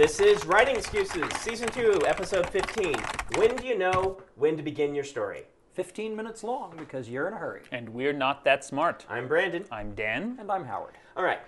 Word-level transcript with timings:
This 0.00 0.18
is 0.18 0.46
Writing 0.46 0.76
Excuses, 0.76 1.30
Season 1.40 1.68
2, 1.68 2.06
Episode 2.06 2.48
15. 2.48 2.94
When 3.34 3.54
do 3.54 3.66
you 3.66 3.76
know 3.76 4.16
when 4.36 4.56
to 4.56 4.62
begin 4.62 4.94
your 4.94 5.04
story? 5.04 5.42
15 5.74 6.16
minutes 6.16 6.42
long 6.42 6.72
because 6.78 7.10
you're 7.10 7.28
in 7.28 7.34
a 7.34 7.36
hurry. 7.36 7.60
And 7.70 7.86
we're 7.90 8.14
not 8.14 8.42
that 8.44 8.64
smart. 8.64 9.04
I'm 9.10 9.28
Brandon. 9.28 9.66
I'm 9.70 9.94
Dan. 9.94 10.38
And 10.40 10.50
I'm 10.50 10.64
Howard. 10.64 10.94
All 11.18 11.22
right. 11.22 11.40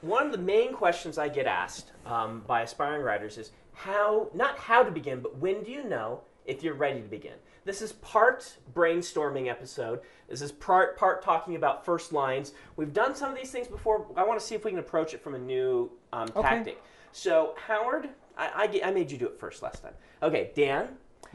One 0.00 0.24
of 0.24 0.32
the 0.32 0.38
main 0.38 0.72
questions 0.72 1.18
I 1.18 1.28
get 1.28 1.44
asked 1.44 1.92
um, 2.06 2.42
by 2.46 2.62
aspiring 2.62 3.02
writers 3.02 3.36
is 3.36 3.50
how, 3.74 4.30
not 4.32 4.56
how 4.56 4.82
to 4.82 4.90
begin, 4.90 5.20
but 5.20 5.36
when 5.36 5.62
do 5.62 5.70
you 5.70 5.84
know 5.84 6.22
if 6.46 6.62
you're 6.62 6.72
ready 6.72 7.02
to 7.02 7.08
begin? 7.08 7.34
This 7.66 7.82
is 7.82 7.92
part 7.92 8.56
brainstorming 8.72 9.48
episode. 9.50 10.00
This 10.30 10.40
is 10.40 10.50
part 10.50 10.96
part 10.96 11.22
talking 11.22 11.56
about 11.56 11.84
first 11.84 12.10
lines. 12.10 12.54
We've 12.76 12.94
done 12.94 13.14
some 13.14 13.30
of 13.30 13.36
these 13.36 13.50
things 13.50 13.68
before. 13.68 14.06
I 14.16 14.24
want 14.24 14.40
to 14.40 14.44
see 14.46 14.54
if 14.54 14.64
we 14.64 14.70
can 14.70 14.80
approach 14.80 15.12
it 15.12 15.22
from 15.22 15.34
a 15.34 15.38
new 15.38 15.90
um, 16.12 16.28
Okay. 16.34 16.48
tactic. 16.48 16.82
So, 17.12 17.54
Howard, 17.66 18.08
I, 18.36 18.80
I, 18.82 18.88
I 18.88 18.90
made 18.90 19.10
you 19.10 19.18
do 19.18 19.26
it 19.26 19.38
first 19.38 19.62
last 19.62 19.82
time. 19.82 19.92
Okay, 20.22 20.50
Dan, 20.56 20.88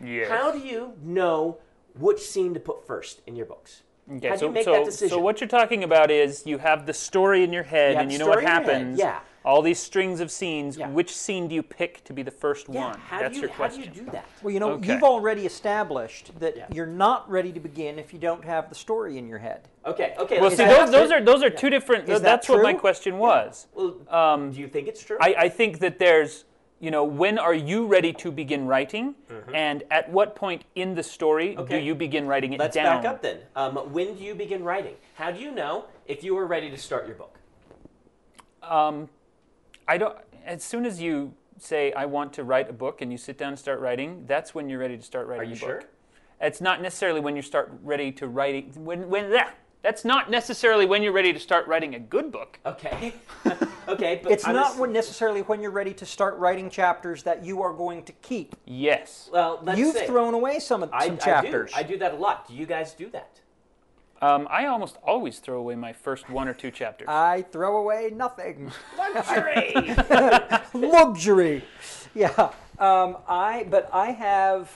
Yes. 0.04 0.30
how 0.30 0.52
do 0.52 0.60
you 0.60 0.94
know 1.04 1.58
which 1.98 2.20
scene 2.20 2.54
to 2.54 2.60
put 2.60 2.86
first 2.86 3.22
in 3.28 3.36
your 3.36 3.46
books? 3.46 3.84
Okay, 4.12 4.28
how 4.30 4.34
do 4.36 4.40
so, 4.40 4.46
you 4.48 4.52
make 4.52 4.64
so, 4.64 4.72
that 4.74 4.86
decision? 4.86 5.10
so 5.10 5.20
what 5.20 5.42
you're 5.42 5.48
talking 5.48 5.84
about 5.84 6.10
is 6.12 6.46
you 6.46 6.58
have 6.60 6.86
the 6.86 6.94
story 6.94 7.44
in 7.44 7.52
your 7.52 7.64
head 7.64 7.94
You 7.96 8.00
and 8.00 8.12
you 8.12 8.18
know 8.20 8.28
what 8.28 8.40
story 8.40 8.46
in 8.46 8.52
your 8.52 8.62
head, 8.64 8.72
happens. 8.74 9.00
yeah. 9.00 9.20
All 9.48 9.62
these 9.62 9.80
strings 9.80 10.20
of 10.20 10.30
scenes. 10.30 10.78
Yeah. 10.78 10.90
Which 10.90 11.16
scene 11.16 11.48
do 11.48 11.56
you 11.56 11.64
pick 11.64 12.04
to 12.04 12.12
be 12.12 12.22
the 12.22 12.32
first 12.32 12.68
yeah, 12.68 12.88
one? 12.90 13.00
how 13.00 13.20
That's 13.22 13.30
do 13.36 13.36
you 13.38 13.42
your 13.44 13.52
how 13.52 13.68
do 13.70 13.76
question. 13.76 13.94
you 13.96 14.02
do 14.04 14.12
that? 14.12 14.26
Well, 14.44 14.54
you 14.54 14.60
know, 14.60 14.72
Okay. 14.72 14.92
you've 14.92 15.04
already 15.04 15.46
established 15.46 16.38
that 16.42 16.58
Yeah. 16.58 16.66
you're 16.74 16.86
not 16.86 17.30
ready 17.30 17.54
to 17.54 17.60
begin 17.62 17.98
if 17.98 18.12
you 18.12 18.20
don't 18.20 18.44
have 18.44 18.68
the 18.68 18.76
story 18.76 19.18
in 19.18 19.26
your 19.26 19.38
head. 19.40 19.70
Okay, 19.86 20.16
okay. 20.20 20.42
Well, 20.42 20.50
see, 20.50 20.58
that- 20.58 20.78
those, 20.78 20.92
those 20.92 21.12
are 21.14 21.22
those 21.24 21.44
are 21.44 21.50
two 21.50 21.70
different. 21.70 22.10
Is 22.10 22.20
that 22.20 22.24
that's 22.24 22.50
what 22.50 22.62
my 22.62 22.74
question 22.74 23.20
was. 23.20 23.68
Well, 23.74 23.96
Um, 24.10 24.52
do 24.52 24.60
you 24.60 24.68
think 24.68 24.90
it's 24.90 25.02
true? 25.02 25.18
I, 25.22 25.34
I 25.38 25.50
think 25.50 25.80
that 25.80 25.98
there's, 25.98 26.44
you 26.82 26.92
know, 26.92 27.06
when 27.06 27.40
are 27.40 27.54
you 27.54 27.88
ready 27.88 28.12
to 28.14 28.32
begin 28.34 28.68
writing, 28.68 29.16
and 29.54 29.82
at 29.90 30.10
what 30.12 30.36
point 30.36 30.66
in 30.76 30.94
the 30.94 31.04
story 31.04 31.52
Mm-hmm. 31.52 31.62
Okay. 31.62 31.80
do 31.80 31.86
you 31.86 31.96
begin 31.96 32.28
writing 32.28 32.52
it 32.52 32.60
Let's 32.60 32.76
down? 32.76 32.98
back 33.02 33.06
up 33.10 33.22
then. 33.22 33.38
Um, 33.56 33.78
when 33.94 34.14
do 34.16 34.24
you 34.26 34.36
begin 34.36 34.66
writing? 34.66 34.96
How 35.14 35.32
do 35.32 35.40
you 35.40 35.52
know 35.52 35.86
if 36.06 36.22
you 36.22 36.38
are 36.38 36.46
ready 36.46 36.70
to 36.70 36.78
start 36.78 37.08
your 37.08 37.16
book? 37.16 37.40
I 39.88 39.98
don't. 39.98 40.18
As 40.46 40.64
soon 40.64 40.86
as 40.86 41.02
you 41.02 41.34
say 41.60 41.92
I 41.94 42.06
want 42.06 42.34
to 42.34 42.44
write 42.44 42.70
a 42.70 42.74
book 42.74 43.02
and 43.02 43.12
you 43.12 43.18
sit 43.18 43.38
down 43.38 43.50
and 43.50 43.60
start 43.60 43.80
writing, 43.80 44.26
that's 44.28 44.54
when 44.54 44.70
you're 44.70 44.80
ready 44.80 44.98
to 44.98 45.04
start 45.04 45.28
writing 45.28 45.42
Are 45.46 45.50
you 45.50 45.54
a 45.54 45.58
sure? 45.58 45.80
book. 45.80 45.90
It's 46.40 46.62
not 46.62 46.82
necessarily 46.82 47.20
when 47.20 47.36
you 47.36 47.42
start 47.42 47.72
ready 47.84 48.12
to 48.14 48.28
writing 48.28 48.72
when 48.86 49.10
when 49.10 49.32
yeah, 49.32 49.50
that's 49.82 50.06
not 50.06 50.30
necessarily 50.30 50.86
when 50.86 51.02
you're 51.02 51.14
ready 51.14 51.34
to 51.34 51.40
start 51.40 51.66
writing 51.68 51.96
a 51.96 52.00
good 52.00 52.32
book. 52.32 52.60
Okay, 52.66 53.14
okay, 53.88 54.20
but 54.22 54.32
It's 54.32 54.46
I'm 54.46 54.54
not 54.54 54.78
just- 54.78 54.90
necessarily 54.92 55.42
when 55.42 55.62
you're 55.62 55.72
ready 55.72 55.94
to 55.96 56.06
start 56.06 56.38
writing 56.38 56.70
chapters 56.70 57.24
that 57.24 57.44
you 57.44 57.62
are 57.64 57.74
going 57.74 58.04
to 58.04 58.12
keep. 58.14 58.56
Yes. 58.66 59.30
Well, 59.34 59.60
let's 59.64 59.80
You've 59.80 59.96
say, 59.96 60.06
thrown 60.06 60.34
away 60.34 60.60
some 60.60 60.84
of 60.84 60.90
I, 60.94 61.08
some 61.08 61.18
chapters. 61.18 61.72
I 61.76 61.82
do. 61.82 61.88
I 61.88 61.92
do 61.94 61.98
that 62.00 62.14
a 62.14 62.18
lot. 62.18 62.48
Do 62.48 62.54
you 62.54 62.66
guys 62.66 62.94
do 62.94 63.10
that? 63.12 63.40
Um, 64.22 64.48
I 64.50 64.66
almost 64.66 64.98
always 65.04 65.40
throw 65.40 65.60
away 65.60 65.76
my 65.76 65.94
first 65.94 66.30
one 66.30 66.48
or 66.48 66.54
two 66.54 66.72
chapters. 66.72 67.08
I 67.10 67.44
throw 67.52 67.78
away 67.78 68.12
nothing. 68.14 68.72
Luxury. 68.98 69.96
Luxury. 70.74 71.64
Yeah. 72.16 72.52
Um, 72.80 73.18
I 73.28 73.68
but 73.70 73.90
I 73.94 74.12
have 74.12 74.72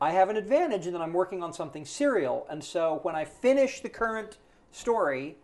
I 0.00 0.10
have 0.12 0.28
an 0.28 0.36
advantage 0.36 0.86
in 0.86 0.92
that 0.92 1.02
I'm 1.02 1.12
working 1.12 1.42
on 1.42 1.52
something 1.52 1.84
serial, 1.84 2.46
and 2.48 2.62
so 2.62 3.00
when 3.02 3.16
I 3.16 3.24
finish 3.24 3.80
the 3.80 3.88
current 3.88 4.38
story 4.70 5.36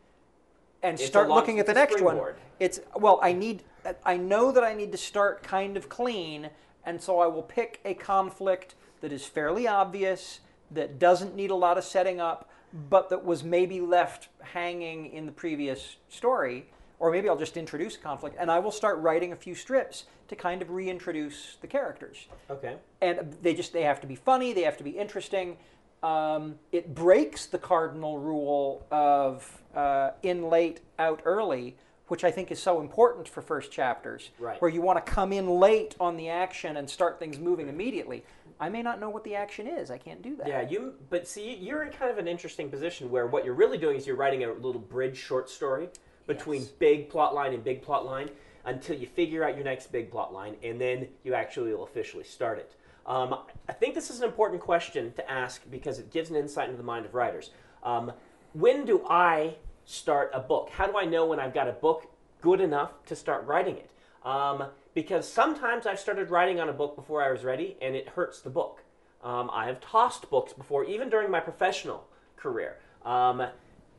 and 0.82 0.94
It's 0.94 1.06
start 1.06 1.28
looking 1.28 1.58
at 1.58 1.66
the 1.66 1.72
it's 1.72 1.78
a 1.78 1.80
next 1.80 2.02
one, 2.02 2.20
it's 2.60 2.80
well, 2.94 3.18
I 3.22 3.32
need 3.32 3.64
I 4.05 4.16
know 4.16 4.52
that 4.52 4.62
I 4.62 4.74
need 4.74 4.92
to 4.92 4.98
start 4.98 5.42
kind 5.42 5.77
of 5.77 5.88
clean, 5.88 6.50
and 6.84 7.00
so 7.00 7.18
I 7.18 7.27
will 7.27 7.42
pick 7.42 7.80
a 7.84 7.94
conflict 7.94 8.77
that 9.00 9.12
is 9.12 9.27
fairly 9.27 9.66
obvious, 9.66 10.40
that 10.70 10.98
doesn't 10.98 11.34
need 11.34 11.50
a 11.50 11.55
lot 11.55 11.77
of 11.77 11.84
setting 11.84 12.20
up, 12.20 12.48
but 12.90 13.08
that 13.11 13.24
was 13.24 13.42
maybe 13.45 13.80
left 13.80 14.29
hanging 14.42 15.07
in 15.12 15.27
the 15.27 15.33
previous 15.33 15.96
story. 16.08 16.67
Or 16.98 17.11
maybe 17.11 17.29
I'll 17.29 17.36
just 17.36 17.57
introduce 17.57 17.96
a 17.96 17.98
conflict, 17.98 18.36
and 18.39 18.51
I 18.51 18.58
will 18.58 18.70
start 18.70 18.98
writing 18.98 19.33
a 19.33 19.36
few 19.36 19.55
strips 19.55 20.05
to 20.29 20.36
kind 20.36 20.62
of 20.62 20.70
reintroduce 20.70 21.57
the 21.61 21.67
characters 21.67 22.29
okay. 22.51 22.77
and 23.02 23.36
they 23.42 23.52
just 23.55 23.73
they 23.74 23.83
have 23.83 24.01
to 24.01 24.07
be 24.07 24.14
funny 24.14 24.55
they 24.55 24.62
have 24.62 24.77
to 24.79 24.85
be 24.85 24.90
interesting 24.90 25.57
um, 26.02 26.55
it 26.73 26.95
breaks 26.95 27.45
the 27.46 27.58
cardinal 27.58 28.18
rule 28.18 28.86
of 28.91 29.62
uh, 29.74 30.12
in 30.23 30.48
late 30.48 30.80
out 30.98 31.20
early 31.27 31.77
which 32.08 32.24
i 32.24 32.30
think 32.30 32.51
is 32.51 32.58
so 32.58 32.80
important 32.80 33.29
for 33.29 33.42
first 33.42 33.70
chapters 33.70 34.30
Right. 34.39 34.61
where 34.62 34.70
you 34.70 34.80
want 34.80 35.05
to 35.05 35.12
come 35.12 35.30
in 35.33 35.46
late 35.46 35.95
on 36.01 36.17
the 36.17 36.30
action 36.30 36.79
and 36.79 36.89
start 36.89 37.18
things 37.18 37.39
moving 37.39 37.68
immediately 37.68 38.24
i 38.61 38.69
may 38.69 38.83
not 38.83 39.01
know 39.01 39.09
what 39.11 39.25
the 39.25 39.35
action 39.35 39.67
is 39.67 39.91
i 39.91 39.98
can't 39.98 40.23
do 40.23 40.37
that 40.37 40.47
Yeah, 40.47 40.63
you. 40.63 40.95
But 41.11 41.27
see, 41.29 41.55
you're 41.55 41.83
in 41.83 41.91
kind 41.92 42.11
of 42.11 42.19
an 42.19 42.29
interesting 42.29 42.70
position 42.70 43.11
where 43.11 43.27
what 43.27 43.45
you're 43.45 43.55
really 43.55 43.79
doing 43.79 43.97
is 43.97 44.07
you're 44.07 44.17
writing 44.17 44.45
a 44.45 44.53
little 44.53 44.81
bridge 44.81 45.17
short 45.17 45.48
story 45.51 45.89
between 46.27 46.61
Yes. 46.63 46.70
big 46.70 47.09
plot 47.11 47.35
line 47.35 47.53
and 47.53 47.63
big 47.65 47.83
plot 47.83 48.05
line 48.07 48.31
until 48.65 48.97
you 48.97 49.07
figure 49.07 49.45
out 49.45 49.57
your 49.57 49.65
next 49.65 49.92
big 49.92 50.11
plot 50.11 50.33
line, 50.33 50.57
and 50.63 50.81
then 50.81 51.07
you 51.23 51.35
actually 51.35 51.70
will 51.75 51.85
officially 51.85 52.25
start 52.25 52.59
it. 52.59 52.75
Um, 53.05 53.41
I 53.69 53.75
think 53.75 53.95
this 53.95 54.09
is 54.09 54.20
an 54.20 54.25
important 54.25 54.63
question 54.63 55.13
to 55.15 55.31
ask 55.31 55.61
because 55.71 55.98
it 55.98 56.11
gives 56.11 56.31
an 56.31 56.36
insight 56.36 56.67
into 56.71 56.79
the 56.79 56.83
mind 56.83 57.05
of 57.05 57.15
writers. 57.15 57.51
Um, 57.83 58.13
when 58.55 58.86
do 58.86 59.05
I 59.07 59.57
start 59.85 60.31
a 60.33 60.41
book? 60.41 60.71
How 60.71 60.86
do 60.86 60.97
I 60.97 61.05
know 61.05 61.27
when 61.27 61.39
I've 61.39 61.53
got 61.53 61.69
a 61.69 61.73
book 61.73 62.07
good 62.41 62.61
enough 62.63 62.92
to 63.05 63.15
start 63.15 63.45
writing 63.47 63.77
it? 63.77 63.91
Um, 64.25 64.65
because 64.94 65.28
sometimes 65.28 65.86
I've 65.86 65.98
started 65.98 66.30
writing 66.30 66.60
on 66.60 66.68
a 66.68 66.72
book 66.72 66.96
before 66.96 67.22
I 67.22 67.30
was 67.30 67.44
ready, 67.44 67.77
and 67.82 67.94
it 67.96 68.08
hurts 68.08 68.40
the 68.40 68.50
book. 68.50 68.82
Um, 69.22 69.50
I 69.52 69.66
have 69.66 69.80
tossed 69.80 70.30
books 70.30 70.52
before, 70.52 70.84
even 70.84 71.10
during 71.10 71.30
my 71.30 71.40
professional 71.40 72.06
career, 72.36 72.78
um, 73.05 73.42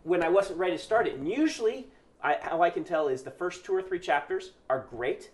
when 0.03 0.23
I 0.23 0.29
wasn't 0.29 0.59
ready 0.59 0.77
to 0.77 0.81
start 0.81 1.07
it. 1.07 1.15
And 1.15 1.27
usually, 1.27 1.87
I, 2.23 2.37
how 2.41 2.61
I 2.61 2.69
can 2.69 2.83
tell 2.83 3.07
is 3.07 3.23
the 3.23 3.31
first 3.31 3.65
two 3.65 3.75
or 3.75 3.81
three 3.81 3.99
chapters 3.99 4.51
are 4.69 4.85
great. 4.89 5.31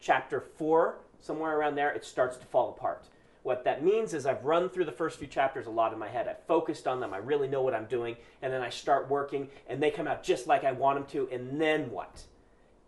Chapter 0.00 0.40
four, 0.40 0.98
somewhere 1.20 1.56
around 1.56 1.76
there, 1.76 1.92
it 1.92 2.04
starts 2.04 2.36
to 2.38 2.46
fall 2.46 2.70
apart. 2.70 3.06
What 3.42 3.62
that 3.64 3.84
means 3.84 4.12
is 4.12 4.26
I've 4.26 4.44
run 4.44 4.68
through 4.68 4.86
the 4.86 4.92
first 4.92 5.18
few 5.18 5.28
chapters 5.28 5.66
a 5.66 5.70
lot 5.70 5.92
in 5.92 6.00
my 6.00 6.08
head. 6.08 6.26
I've 6.26 6.42
focused 6.46 6.88
on 6.88 6.98
them. 6.98 7.14
I 7.14 7.18
really 7.18 7.46
know 7.46 7.62
what 7.62 7.74
I'm 7.74 7.86
doing. 7.86 8.16
And 8.42 8.52
then 8.52 8.60
I 8.60 8.70
start 8.70 9.08
working, 9.08 9.48
and 9.68 9.80
they 9.80 9.90
come 9.90 10.08
out 10.08 10.24
just 10.24 10.48
like 10.48 10.64
I 10.64 10.72
want 10.72 10.98
them 10.98 11.06
to. 11.10 11.32
And 11.32 11.60
then 11.60 11.90
what? 11.92 12.24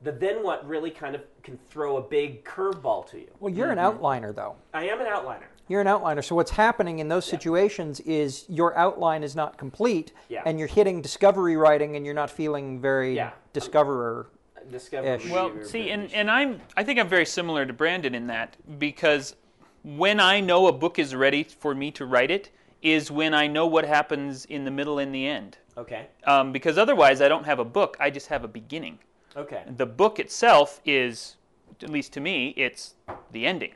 The 0.03 0.13
then 0.13 0.45
what 0.45 0.67
really 0.67 0.91
kind 0.91 1.15
of 1.15 1.23
can 1.43 1.59
throw 1.71 1.97
a 1.97 2.03
big 2.03 2.45
curveball 2.45 3.07
to 3.11 3.19
you. 3.19 3.29
well 3.41 3.53
you're 3.53 3.71
an 3.71 3.79
outliner 3.79 4.35
though 4.35 4.55
I 4.73 4.89
am 4.89 5.01
an 5.01 5.07
outliner. 5.07 5.45
You're 5.67 5.81
an 5.83 5.87
outliner. 5.87 6.25
So 6.25 6.35
what's 6.35 6.53
happening 6.53 6.99
in 7.01 7.09
those 7.09 7.27
situations 7.27 8.01
is 8.01 8.47
your 8.49 8.75
outline 8.79 9.23
is 9.23 9.37
not 9.37 9.59
complete, 9.59 10.13
Yeah. 10.31 10.43
and 10.47 10.59
you're 10.59 10.67
hitting 10.69 11.03
discovery 11.03 11.59
writing, 11.59 11.95
and 11.95 12.07
you're 12.07 12.15
not 12.15 12.31
feeling 12.31 12.81
very 12.81 13.15
Yeah. 13.15 13.33
discoverer. 13.53 14.31
Discovery. 14.71 15.21
Well, 15.31 15.53
see, 15.65 15.91
and, 15.91 16.11
and 16.15 16.31
I'm 16.31 16.61
I 16.77 16.85
think 16.85 16.99
I'm 16.99 17.09
very 17.09 17.27
similar 17.27 17.67
to 17.67 17.73
Brandon 17.75 18.15
in 18.15 18.27
that 18.29 18.57
because 18.79 19.37
when 19.85 20.21
I 20.21 20.41
know 20.41 20.69
a 20.69 20.73
book 20.73 20.99
is 20.99 21.15
ready 21.15 21.43
for 21.45 21.75
me 21.75 21.91
to 21.93 22.07
write 22.07 22.31
it 22.31 22.51
is 22.81 23.11
when 23.11 23.35
I 23.35 23.47
know 23.47 23.67
what 23.67 23.85
happens 23.85 24.45
in 24.47 24.65
the 24.65 24.71
middle 24.71 24.99
and 24.99 25.15
the 25.15 25.27
end. 25.27 25.59
Okay. 25.77 26.07
Um, 26.25 26.51
because 26.53 26.79
otherwise, 26.79 27.21
I 27.21 27.29
don't 27.29 27.45
have 27.45 27.59
a 27.59 27.65
book. 27.65 27.97
I 28.01 28.09
just 28.11 28.29
have 28.29 28.43
a 28.45 28.49
beginning. 28.49 28.99
Okay. 29.37 29.63
The 29.77 29.87
book 29.87 30.19
itself 30.19 30.81
is, 30.85 31.37
at 31.83 31.91
least 31.91 32.13
to 32.15 32.21
me, 32.21 32.55
it's 32.57 32.95
the 33.33 33.47
ending. 33.47 33.73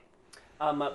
Um, 0.60 0.82
uh, 0.82 0.92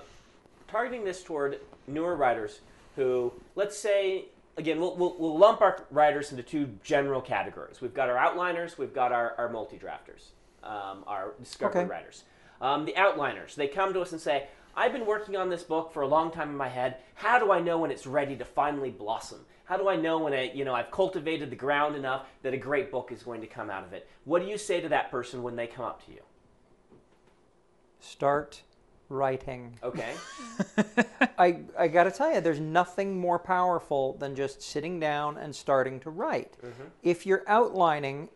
targeting 0.67 1.05
this 1.05 1.23
toward 1.23 1.59
newer 1.87 2.15
writers 2.15 2.61
who, 2.95 3.31
let's 3.55 3.77
say, 3.77 4.25
again, 4.57 4.79
we'll, 4.79 4.95
we'll, 4.95 5.15
we'll 5.17 5.37
lump 5.37 5.61
our 5.61 5.85
writers 5.91 6.31
into 6.31 6.43
two 6.43 6.69
general 6.83 7.21
categories. 7.21 7.81
We've 7.81 7.93
got 7.93 8.09
our 8.09 8.17
outliners, 8.17 8.77
we've 8.77 8.93
got 8.93 9.11
our, 9.11 9.35
our 9.37 9.49
multi 9.49 9.77
drafters, 9.77 10.29
um, 10.63 11.03
our 11.07 11.33
discovery 11.39 11.81
Okay. 11.81 11.89
writers. 11.89 12.23
Um, 12.59 12.85
the 12.85 12.93
outliners, 12.93 13.53
they 13.55 13.67
come 13.67 13.93
to 13.93 14.01
us 14.01 14.11
and 14.11 14.19
say, 14.19 14.47
I've 14.77 14.93
been 14.93 15.07
working 15.07 15.35
on 15.35 15.49
this 15.49 15.63
book 15.63 15.91
for 15.91 16.03
a 16.03 16.07
long 16.07 16.31
time 16.31 16.49
in 16.49 16.55
my 16.55 16.69
head. 16.69 16.97
How 17.15 17.39
do 17.39 17.51
I 17.51 17.59
know 17.59 17.79
when 17.79 17.89
it's 17.89 18.05
ready 18.05 18.35
to 18.35 18.45
finally 18.45 18.91
blossom? 18.91 19.43
How 19.65 19.75
do 19.75 19.89
I 19.89 19.95
know 19.95 20.19
when 20.19 20.33
I, 20.33 20.51
you 20.53 20.63
know, 20.63 20.75
I've 20.75 20.91
cultivated 20.91 21.49
the 21.49 21.55
ground 21.55 21.95
enough 21.95 22.27
that 22.43 22.53
a 22.53 22.57
great 22.57 22.91
book 22.91 23.11
is 23.11 23.23
going 23.23 23.41
to 23.41 23.47
come 23.47 23.71
out 23.71 23.83
of 23.83 23.91
it? 23.91 24.07
What 24.25 24.39
do 24.41 24.47
you 24.47 24.57
say 24.57 24.79
to 24.79 24.89
that 24.89 25.09
person 25.09 25.41
when 25.41 25.55
they 25.55 25.65
come 25.65 25.83
up 25.83 26.05
to 26.05 26.11
you? 26.11 26.21
Start 27.99 28.61
writing. 29.09 29.79
Okay. 29.81 30.13
I, 31.39 31.61
I 31.77 31.87
got 31.87 32.03
to 32.03 32.11
tell 32.11 32.31
you, 32.31 32.39
there's 32.39 32.59
nothing 32.59 33.19
more 33.19 33.39
powerful 33.39 34.13
than 34.13 34.35
just 34.35 34.61
sitting 34.61 34.99
down 34.99 35.37
and 35.37 35.55
starting 35.55 35.99
to 36.01 36.11
write. 36.11 36.55
Mm-hmm. 36.61 36.83
If 37.01 37.25
you're 37.25 37.43
outlining, 37.47 38.29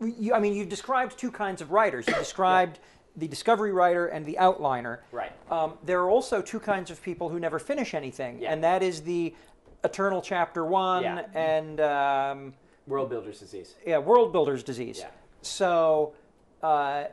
you, 0.00 0.32
I 0.32 0.40
mean, 0.40 0.54
you've 0.54 0.70
described 0.70 1.18
two 1.18 1.30
kinds 1.30 1.60
of 1.60 1.70
writers. 1.70 2.08
You 2.08 2.14
described 2.18 2.80
the 3.16 3.28
discovery 3.28 3.72
writer 3.72 4.06
and 4.06 4.24
the 4.26 4.36
outliner. 4.40 4.98
Right. 5.12 5.32
Um, 5.50 5.74
there 5.84 6.00
are 6.02 6.10
also 6.10 6.42
two 6.42 6.60
kinds 6.60 6.90
of 6.90 7.02
people 7.02 7.28
who 7.28 7.40
never 7.40 7.58
finish 7.58 7.94
anything, 7.94 8.40
Yeah. 8.40 8.52
and 8.52 8.62
that 8.64 8.82
is 8.82 9.02
the 9.02 9.34
eternal 9.84 10.20
chapter 10.20 10.64
one 10.64 11.02
Yeah. 11.02 11.24
and 11.34 11.80
um, 11.80 12.54
World 12.86 13.08
Builder's 13.10 13.38
Disease. 13.40 13.74
yeah, 13.86 13.98
world 13.98 14.32
builder's 14.32 14.62
disease. 14.62 14.98
Yeah. 15.00 15.08
So, 15.42 16.12
uh, 16.62 17.04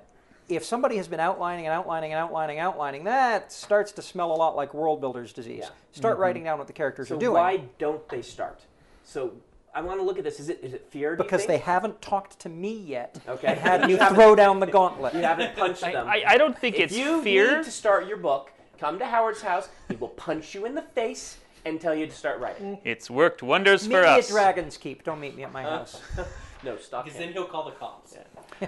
if 0.50 0.64
somebody 0.66 0.98
has 0.98 1.08
been 1.08 1.22
outlining 1.22 1.66
and 1.68 1.74
outlining 1.74 2.12
and 2.12 2.20
outlining 2.20 2.60
and 2.60 2.68
outlining, 2.68 3.06
that 3.06 3.52
starts 3.52 3.92
to 3.94 4.02
smell 4.02 4.32
a 4.34 4.36
lot 4.36 4.56
like 4.58 4.74
world 4.74 5.00
builder's 5.00 5.32
disease. 5.32 5.64
Yeah. 5.64 5.70
Start 5.94 6.18
writing 6.18 6.44
down 6.44 6.58
what 6.58 6.68
the 6.68 6.74
characters 6.74 7.08
So 7.08 7.16
are 7.16 7.20
doing. 7.20 7.34
why 7.34 7.64
don't 7.80 8.08
they 8.10 8.22
start? 8.22 8.60
So 9.04 9.34
I 9.76 9.82
want 9.82 10.00
to 10.00 10.06
look 10.06 10.18
at 10.18 10.24
this. 10.24 10.40
Is 10.40 10.50
it 10.50 10.60
is 10.62 10.74
it 10.74 10.86
fear? 10.90 11.16
do 11.16 11.24
you 11.24 11.30
because 11.30 11.46
they 11.46 11.58
haven't 11.58 12.02
talked 12.02 12.40
to 12.40 12.50
me 12.50 12.78
yet. 12.78 13.20
Okay. 13.28 13.48
And 13.48 13.60
had 13.60 13.90
You 13.90 13.98
throw 13.98 14.36
down 14.36 14.60
the 14.60 14.68
gauntlet. 14.68 15.14
you 15.14 15.22
haven't 15.22 15.56
punched 15.56 15.84
I, 15.84 15.92
them. 15.94 16.08
I, 16.08 16.24
I 16.28 16.38
don't 16.38 16.58
think 16.58 16.76
if 16.76 16.92
it's 16.92 16.98
you 16.98 17.24
fear. 17.24 17.58
need 17.58 17.66
to 17.66 17.72
start 17.72 18.08
your 18.08 18.18
book, 18.18 18.52
come 18.80 19.00
to 19.00 19.06
Howard's 19.06 19.42
house. 19.42 19.70
He 19.90 19.96
will 19.96 20.10
punch 20.10 20.54
you 20.54 20.66
in 20.66 20.76
the 20.76 20.82
face 20.82 21.38
and 21.66 21.80
tell 21.80 21.96
you 21.96 22.06
to 22.06 22.12
start 22.14 22.40
writing. 22.40 22.78
It's 22.84 23.10
worked 23.10 23.42
wonders 23.42 23.88
Meet 23.88 23.96
for 23.96 24.02
me 24.02 24.08
us. 24.08 24.30
at 24.30 24.34
Dragon's 24.34 24.78
Keep. 24.78 25.04
Don't 25.04 25.20
meet 25.20 25.36
me 25.36 25.44
at 25.44 25.52
my 25.52 25.64
house. 25.64 26.02
No, 26.64 26.78
stop 26.78 27.04
Because 27.04 27.20
then 27.20 27.34
he'll 27.34 27.46
call 27.46 27.66
the 27.66 27.72
cops. 27.72 28.16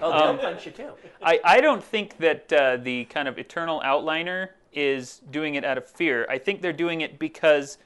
Oh, 0.01 0.33
they'll 0.33 0.37
punch 0.37 0.65
you 0.65 0.71
too. 0.73 0.91
I, 1.23 1.39
I 1.43 1.61
don't 1.61 1.83
think 1.83 2.17
that 2.17 2.51
uh, 2.51 2.77
the 2.77 3.05
kind 3.05 3.27
of 3.29 3.37
eternal 3.39 3.81
outliner 3.85 4.49
is 4.73 5.21
doing 5.31 5.55
it 5.55 5.63
out 5.63 5.77
of 5.77 5.87
fear. 5.87 6.27
I 6.29 6.37
think 6.37 6.61
they're 6.61 6.73
doing 6.73 7.01
it 7.01 7.17
because 7.17 7.77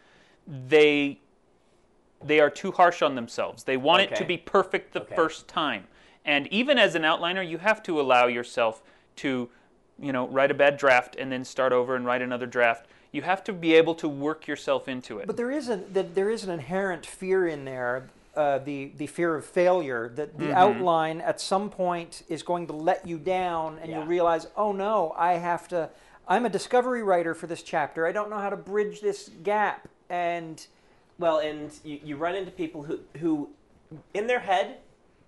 they 0.48 1.20
they 2.24 2.40
are 2.40 2.50
too 2.50 2.72
harsh 2.72 3.02
on 3.02 3.16
themselves. 3.16 3.64
They 3.64 3.78
want 3.78 4.02
it 4.04 4.16
to 4.16 4.26
be 4.26 4.38
perfect 4.38 4.94
the 4.94 5.02
Okay. 5.02 5.16
first 5.16 5.48
time. 5.48 5.88
And 6.26 6.48
even 6.48 6.78
as 6.78 6.96
an 6.96 7.04
outliner, 7.04 7.48
you 7.48 7.58
have 7.60 7.82
to 7.84 8.00
allow 8.00 8.28
yourself 8.28 8.84
to, 9.18 9.50
you 9.98 10.12
know, 10.12 10.28
write 10.28 10.52
a 10.52 10.54
bad 10.54 10.78
draft 10.78 11.16
and 11.18 11.32
then 11.32 11.44
start 11.46 11.72
over 11.72 11.96
and 11.96 12.06
write 12.06 12.22
another 12.22 12.46
draft. 12.46 12.88
You 13.12 13.22
have 13.24 13.44
to 13.46 13.54
be 13.54 13.74
able 13.74 13.96
to 13.96 14.08
work 14.08 14.48
yourself 14.48 14.88
into 14.88 15.18
it. 15.20 15.28
But 15.28 15.38
there 15.38 15.50
is 15.50 15.70
an 15.70 15.86
that 15.94 16.14
there 16.14 16.30
is 16.30 16.44
an 16.44 16.52
inherent 16.52 17.06
fear 17.06 17.48
in 17.48 17.66
there, 17.66 18.10
uh, 18.36 18.60
the 18.60 18.92
the 18.98 19.08
fear 19.08 19.36
of 19.36 19.46
failure. 19.46 20.10
That 20.14 20.30
Mm-hmm. 20.38 20.48
the 20.48 20.54
outline 20.54 21.22
at 21.22 21.42
some 21.42 21.70
point 21.70 22.24
is 22.28 22.44
going 22.44 22.68
to 22.68 22.74
let 22.74 23.08
you 23.08 23.18
down, 23.18 23.80
and 23.82 23.90
Yeah. 23.90 24.02
you 24.02 24.06
realize, 24.06 24.48
oh 24.56 24.72
no, 24.74 25.14
I 25.18 25.34
have 25.34 25.68
to. 25.70 25.90
I'm 26.28 26.46
a 26.46 26.50
discovery 26.50 27.02
writer 27.02 27.34
for 27.34 27.48
this 27.48 27.64
chapter. 27.64 28.06
I 28.06 28.12
don't 28.12 28.30
know 28.30 28.38
how 28.38 28.52
to 28.52 28.58
bridge 28.58 29.02
this 29.02 29.30
gap, 29.42 29.88
and 30.10 30.68
Well, 31.20 31.40
and 31.40 31.72
you, 31.84 32.00
you 32.04 32.16
run 32.16 32.36
into 32.36 32.50
people 32.50 32.82
who, 32.82 33.02
who, 33.20 33.50
in 34.14 34.26
their 34.26 34.40
head, 34.40 34.78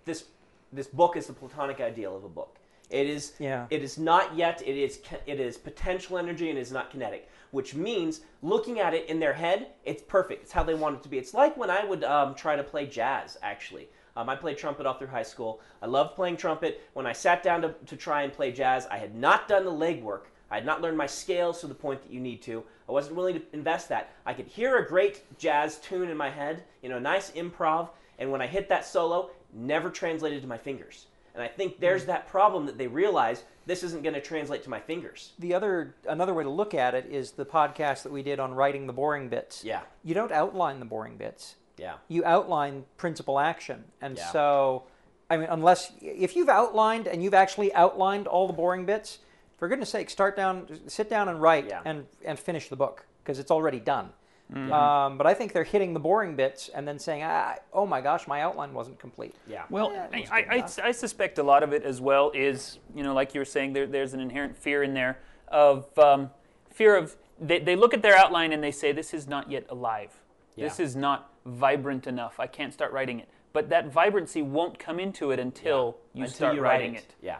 this 0.05 0.25
this 0.73 0.87
book 0.87 1.17
is 1.17 1.27
the 1.27 1.33
platonic 1.33 1.81
ideal 1.81 2.15
of 2.15 2.23
a 2.23 2.29
book. 2.29 2.57
It 2.89 3.07
is. 3.07 3.33
Yeah. 3.39 3.67
It 3.69 3.83
is 3.83 3.97
not 3.97 4.35
yet. 4.35 4.61
it 4.65 4.77
is 4.77 4.99
it 5.25 5.39
is 5.39 5.57
potential 5.57 6.17
energy 6.17 6.49
and 6.49 6.57
is 6.57 6.71
not 6.71 6.89
kinetic. 6.91 7.29
Which 7.51 7.75
means 7.75 8.21
looking 8.41 8.79
at 8.79 8.93
it 8.93 9.09
in 9.09 9.19
their 9.19 9.33
head, 9.33 9.67
it's 9.83 10.01
perfect. 10.01 10.43
It's 10.43 10.51
how 10.53 10.63
they 10.63 10.73
want 10.73 10.95
it 10.95 11.03
to 11.03 11.09
be. 11.09 11.17
It's 11.17 11.33
like 11.33 11.57
when 11.57 11.69
I 11.69 11.83
would 11.83 12.05
um, 12.05 12.33
try 12.33 12.55
to 12.55 12.63
play 12.63 12.85
jazz. 12.85 13.37
Actually, 13.41 13.89
um, 14.15 14.29
I 14.29 14.35
played 14.35 14.57
trumpet 14.57 14.85
all 14.85 14.93
through 14.93 15.07
high 15.07 15.23
school. 15.23 15.59
I 15.81 15.87
loved 15.87 16.15
playing 16.15 16.37
trumpet. 16.37 16.81
When 16.93 17.05
I 17.05 17.11
sat 17.11 17.43
down 17.43 17.61
to, 17.63 17.75
to 17.87 17.97
try 17.97 18.23
and 18.23 18.31
play 18.31 18.53
jazz, 18.53 18.87
I 18.89 18.97
had 18.97 19.15
not 19.15 19.49
done 19.49 19.65
the 19.65 19.71
legwork. 19.71 20.23
I 20.51 20.55
had 20.55 20.65
not 20.65 20.81
learned 20.81 20.97
my 20.97 21.07
scales 21.07 21.61
to 21.61 21.67
the 21.67 21.73
point 21.73 22.03
that 22.03 22.11
you 22.11 22.19
need 22.19 22.41
to. 22.43 22.63
I 22.87 22.91
wasn't 22.91 23.15
willing 23.15 23.35
to 23.35 23.41
invest 23.53 23.87
that. 23.89 24.11
I 24.25 24.33
could 24.33 24.47
hear 24.47 24.77
a 24.77 24.87
great 24.87 25.23
jazz 25.39 25.77
tune 25.77 26.09
in 26.09 26.17
my 26.17 26.29
head, 26.29 26.65
you 26.83 26.89
know, 26.89 26.97
a 26.97 27.01
nice 27.01 27.31
improv, 27.31 27.89
and 28.19 28.31
when 28.31 28.41
I 28.41 28.47
hit 28.47 28.67
that 28.69 28.85
solo, 28.85 29.31
never 29.53 29.89
translated 29.89 30.41
to 30.41 30.47
my 30.47 30.57
fingers. 30.57 31.07
And 31.33 31.41
I 31.41 31.47
think 31.47 31.79
there's 31.79 32.03
hmm. 32.03 32.09
that 32.09 32.27
problem 32.27 32.65
that 32.65 32.77
they 32.77 32.87
realize 32.87 33.43
this 33.65 33.83
isn't 33.83 34.03
going 34.03 34.15
to 34.15 34.21
translate 34.21 34.63
to 34.63 34.69
my 34.69 34.79
fingers. 34.79 35.31
the 35.39 35.53
other 35.53 35.95
another 36.07 36.33
way 36.33 36.43
to 36.43 36.49
look 36.49 36.73
at 36.73 36.93
it 36.93 37.05
is 37.09 37.31
the 37.31 37.45
podcast 37.45 38.03
that 38.03 38.11
we 38.11 38.23
did 38.23 38.39
on 38.39 38.53
writing 38.53 38.87
the 38.87 38.93
boring 38.93 39.29
bits. 39.29 39.63
Yeah. 39.63 39.81
You 40.03 40.13
don't 40.13 40.31
outline 40.31 40.79
the 40.79 40.85
boring 40.85 41.15
bits. 41.17 41.55
Yeah. 41.77 41.95
you 42.09 42.23
outline 42.25 42.85
principal 42.97 43.39
action. 43.39 43.85
And 44.01 44.17
Yeah. 44.17 44.31
so, 44.31 44.83
I 45.29 45.37
mean, 45.37 45.47
unless 45.49 45.91
if 46.01 46.35
you've 46.35 46.49
outlined 46.49 47.07
and 47.07 47.23
you've 47.23 47.33
actually 47.33 47.73
outlined 47.73 48.27
all 48.27 48.45
the 48.45 48.53
boring 48.53 48.85
bits, 48.85 49.19
for 49.61 49.67
goodness 49.67 49.91
sake, 49.91 50.09
start 50.09 50.35
down, 50.35 50.65
sit 50.87 51.07
down 51.07 51.29
and 51.29 51.39
write 51.39 51.67
Yeah. 51.67 51.83
and 51.85 52.07
and 52.25 52.39
finish 52.39 52.67
the 52.67 52.75
book 52.75 53.05
because 53.23 53.37
it's 53.37 53.51
already 53.51 53.79
done. 53.79 54.09
Mm-hmm. 54.51 54.73
Um, 54.73 55.19
but 55.19 55.27
I 55.27 55.35
think 55.35 55.53
they're 55.53 55.63
hitting 55.63 55.93
the 55.93 55.99
boring 55.99 56.35
bits 56.35 56.67
and 56.69 56.87
then 56.87 56.97
saying, 56.97 57.21
ah, 57.23 57.57
"Oh 57.71 57.85
my 57.85 58.01
gosh, 58.01 58.27
my 58.27 58.41
outline 58.41 58.73
wasn't 58.73 58.97
complete." 58.97 59.35
Yeah. 59.47 59.65
Well, 59.69 59.93
Yeah, 59.93 60.07
I, 60.11 60.25
I, 60.31 60.55
I. 60.57 60.87
I 60.87 60.91
suspect 60.91 61.37
a 61.37 61.43
lot 61.43 61.61
of 61.61 61.73
it 61.73 61.83
as 61.83 62.01
well 62.01 62.31
is, 62.33 62.79
you 62.95 63.03
know, 63.03 63.13
like 63.13 63.35
you 63.35 63.39
were 63.39 63.45
saying, 63.45 63.73
there, 63.73 63.85
there's 63.85 64.15
an 64.15 64.19
inherent 64.19 64.57
fear 64.57 64.81
in 64.81 64.95
there 64.95 65.19
of 65.47 65.95
um, 65.99 66.31
fear 66.71 66.95
of, 66.95 67.15
they, 67.39 67.59
they 67.59 67.75
look 67.75 67.93
at 67.93 68.01
their 68.01 68.17
outline 68.17 68.51
and 68.53 68.63
they 68.63 68.71
say, 68.71 68.91
this 68.91 69.13
is 69.13 69.27
not 69.27 69.51
yet 69.51 69.65
alive. 69.69 70.09
This 70.57 70.79
is 70.79 70.95
not 70.95 71.31
vibrant 71.45 72.07
enough. 72.07 72.39
I 72.39 72.47
can't 72.47 72.73
start 72.73 72.91
writing 72.93 73.19
it. 73.19 73.29
But 73.53 73.69
that 73.69 73.91
vibrancy 73.91 74.41
won't 74.41 74.79
come 74.79 74.99
into 74.99 75.29
it 75.31 75.39
until 75.39 75.97
you 76.13 76.23
Until 76.23 76.35
start 76.35 76.55
you 76.55 76.61
write 76.61 76.79
writing 76.79 76.95
it. 76.95 77.13
Yeah. 77.21 77.37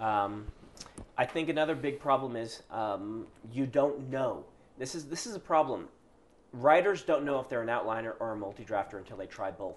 Um, 0.00 0.46
I 1.18 1.26
think 1.26 1.48
another 1.48 1.74
big 1.74 1.98
problem 1.98 2.36
is 2.36 2.62
um, 2.70 3.26
you 3.52 3.66
don't 3.66 4.08
know. 4.08 4.44
This 4.78 4.94
is 4.94 5.06
this 5.08 5.26
is 5.26 5.34
a 5.34 5.40
problem. 5.40 5.88
Writers 6.52 7.02
don't 7.02 7.24
know 7.24 7.40
if 7.40 7.48
they're 7.48 7.60
an 7.60 7.68
outliner 7.68 8.14
or 8.20 8.30
a 8.30 8.36
multi-drafter 8.36 8.94
until 8.94 9.16
they 9.16 9.26
try 9.26 9.50
both. 9.50 9.74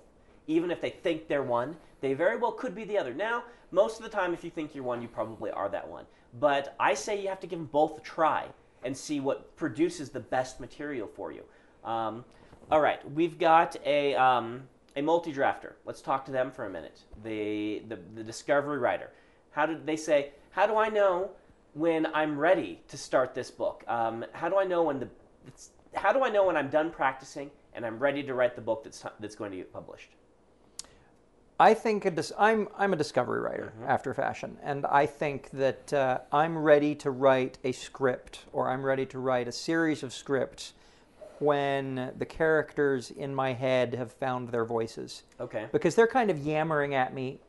Even 0.48 0.70
if 0.70 0.80
they 0.80 0.92
think 0.92 1.28
they're 1.28 1.44
one, 1.44 1.76
they 2.00 2.14
very 2.14 2.38
well 2.38 2.52
could 2.52 2.76
be 2.76 2.84
the 2.84 2.98
other. 2.98 3.14
Now, 3.14 3.44
most 3.72 3.98
of 3.98 4.04
the 4.04 4.10
time, 4.10 4.34
if 4.34 4.44
you 4.44 4.50
think 4.52 4.74
you're 4.74 4.84
one, 4.84 5.02
you 5.02 5.08
probably 5.08 5.52
are 5.52 5.68
that 5.70 5.88
one. 5.88 6.06
But 6.40 6.76
I 6.80 6.94
say 6.94 7.22
you 7.22 7.28
have 7.28 7.40
to 7.42 7.48
give 7.48 7.60
them 7.60 7.70
both 7.72 7.98
a 7.98 8.02
try 8.02 8.46
and 8.84 8.96
see 8.96 9.20
what 9.20 9.56
produces 9.58 10.10
the 10.10 10.20
best 10.20 10.60
material 10.60 11.08
for 11.08 11.32
you. 11.32 11.44
Um, 11.84 12.24
all 12.72 12.82
right, 12.82 13.00
we've 13.12 13.38
got 13.40 13.76
a 13.84 14.14
um, 14.16 14.64
a 14.96 15.02
multi-drafter. 15.02 15.74
Let's 15.86 16.02
talk 16.02 16.24
to 16.26 16.32
them 16.32 16.52
for 16.52 16.66
a 16.66 16.70
minute. 16.70 17.00
The, 17.24 17.82
the 17.88 17.98
the 18.14 18.24
discovery 18.24 18.78
writer. 18.78 19.10
How 19.52 19.66
did 19.66 19.86
they 19.86 19.96
say? 19.98 20.32
How 20.52 20.68
do 20.68 20.76
I 20.76 20.90
know 20.90 21.32
when 21.74 22.06
I'm 22.14 22.38
ready 22.38 22.82
to 22.90 22.98
start 22.98 23.34
this 23.34 23.52
book? 23.52 23.84
Um, 23.88 24.26
how 24.34 24.50
do 24.50 24.58
I 24.58 24.64
know 24.66 24.84
when 24.84 25.00
the 25.00 25.08
how 25.96 26.14
do 26.14 26.24
I 26.24 26.30
know 26.30 26.46
when 26.46 26.56
I'm 26.58 26.70
done 26.70 26.90
practicing 26.92 27.52
and 27.74 27.86
I'm 27.86 28.00
ready 28.00 28.24
to 28.24 28.34
write 28.34 28.56
the 28.56 28.62
book 28.62 28.84
that's 28.84 29.04
that's 29.20 29.36
going 29.36 29.52
to 29.52 29.58
get 29.58 29.72
published? 29.74 30.10
I 31.60 31.74
think 31.76 32.06
a 32.06 32.12
dis- 32.12 32.34
I'm 32.40 32.68
I'm 32.78 32.94
a 32.94 32.96
discovery 32.96 33.40
writer 33.42 33.74
Mm-hmm. 33.78 33.90
after 33.90 34.14
fashion, 34.14 34.58
and 34.64 34.86
I 34.88 35.06
think 35.06 35.52
that 35.52 35.94
uh, 35.94 36.20
I'm 36.32 36.58
ready 36.58 36.96
to 36.96 37.12
write 37.12 37.58
a 37.64 37.72
script 37.72 38.46
or 38.52 38.70
I'm 38.70 38.84
ready 38.84 39.06
to 39.08 39.20
write 39.20 39.48
a 39.48 39.52
series 39.52 40.02
of 40.04 40.12
scripts 40.14 40.74
when 41.40 42.12
the 42.18 42.26
characters 42.26 43.10
in 43.12 43.34
my 43.34 43.54
head 43.54 43.96
have 43.96 44.12
found 44.14 44.50
their 44.50 44.66
voices 44.66 45.24
Okay. 45.40 45.66
because 45.72 45.96
they're 45.96 46.06
kind 46.08 46.30
of 46.30 46.38
yammering 46.40 46.94
at 46.94 47.14
me 47.16 47.40